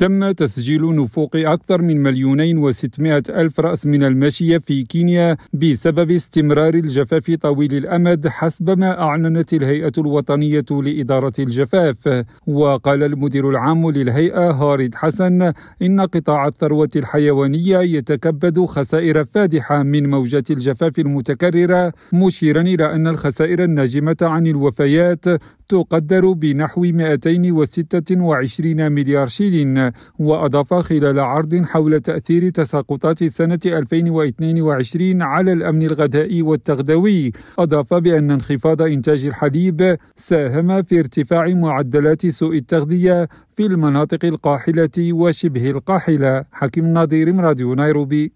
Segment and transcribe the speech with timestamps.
[0.00, 6.74] تم تسجيل نفوق أكثر من مليونين وستمائة ألف رأس من الماشية في كينيا بسبب استمرار
[6.74, 12.24] الجفاف طويل الأمد حسب ما أعلنت الهيئة الوطنية لإدارة الجفاف.
[12.46, 15.52] وقال المدير العام للهيئة هارد حسن
[15.82, 23.64] إن قطاع الثروة الحيوانية يتكبد خسائر فادحة من موجات الجفاف المتكررة مشيرا إلى أن الخسائر
[23.64, 25.24] الناجمة عن الوفيات
[25.68, 29.89] تقدر بنحو 226 مليار شيلين.
[30.18, 37.32] وأضاف خلال عرض حول تأثير تساقطات سنة 2022 على الأمن الغذائي والتغذوي.
[37.58, 45.70] أضاف بأن انخفاض إنتاج الحليب ساهم في ارتفاع معدلات سوء التغذية في المناطق القاحلة وشبه
[45.70, 46.44] القاحلة.
[46.52, 48.28] حكيم نظير راديو نيروبي.